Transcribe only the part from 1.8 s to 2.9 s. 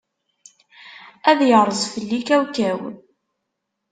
fell-i kawkaw.